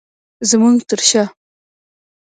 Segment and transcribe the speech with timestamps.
[0.49, 1.29] زمونږ تر شاه